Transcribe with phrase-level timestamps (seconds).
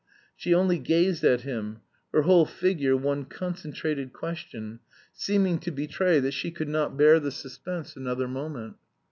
[0.35, 4.79] She only gazed at him, her whole figure one concentrated question,
[5.13, 8.77] seeming to betray that she could not bear the suspense another moment.